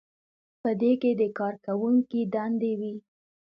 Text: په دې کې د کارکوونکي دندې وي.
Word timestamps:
په 0.61 0.69
دې 0.81 0.91
کې 1.01 1.11
د 1.21 1.23
کارکوونکي 1.39 2.21
دندې 2.33 2.71
وي. 2.79 2.93